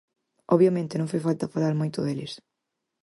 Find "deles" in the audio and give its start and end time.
2.05-2.33